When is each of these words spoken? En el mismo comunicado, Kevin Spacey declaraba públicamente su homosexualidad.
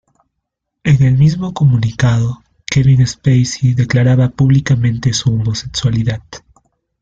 En 0.83 1.03
el 1.03 1.15
mismo 1.19 1.53
comunicado, 1.53 2.41
Kevin 2.65 3.05
Spacey 3.05 3.75
declaraba 3.75 4.29
públicamente 4.29 5.13
su 5.13 5.29
homosexualidad. 5.31 6.23